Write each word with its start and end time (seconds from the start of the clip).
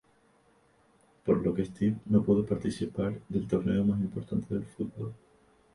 Por 1.25 1.43
lo 1.45 1.53
que 1.55 1.63
Steve 1.71 1.97
no 2.11 2.19
pudo 2.27 2.41
participar 2.43 3.11
del 3.29 3.45
torneo 3.53 3.83
más 3.85 3.99
importante 4.01 4.51
del 4.55 4.65
fútbol. 4.65 5.13